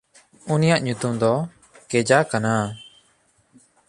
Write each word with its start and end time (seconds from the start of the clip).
ᱩᱱᱤᱭᱟᱜ 0.53 0.81
ᱧᱩᱛᱩᱢ 0.83 1.13
ᱫᱚ 1.21 1.33
ᱠᱮᱡᱟ 1.89 2.19
ᱠᱟᱱᱟ᱾ 2.31 2.53